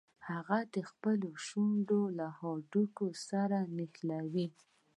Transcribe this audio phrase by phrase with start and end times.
[0.29, 0.59] هغه
[0.91, 4.47] خپلې شونډې له هډوکي سره نښلوي.